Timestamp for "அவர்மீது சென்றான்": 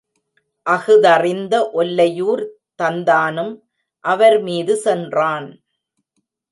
4.05-5.49